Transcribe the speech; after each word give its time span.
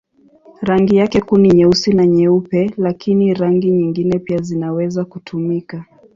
Rangi 0.61 0.95
yake 0.95 1.21
kuu 1.21 1.37
ni 1.37 1.49
nyeusi 1.49 1.93
na 1.93 2.07
nyeupe, 2.07 2.71
lakini 2.77 3.33
rangi 3.33 3.71
nyingine 3.71 4.19
pia 4.19 4.37
zinaweza 4.41 5.05
kutumika. 5.05 5.85